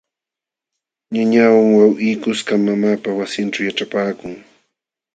Ñañawan 1.13 1.69
wawqii 1.77 2.15
kuskam 2.23 2.61
mamaapa 2.65 3.09
wasinćhu 3.19 3.59
yaćhapaakun. 3.67 4.33